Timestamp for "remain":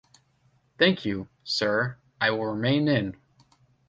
2.47-2.87